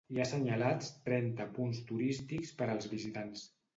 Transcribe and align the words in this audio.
Hi 0.13 0.19
ha 0.19 0.23
assenyalats 0.27 0.87
trenta 1.09 1.47
punts 1.59 1.81
turístics 1.91 2.55
per 2.63 2.69
als 2.77 2.91
visitants. 2.95 3.45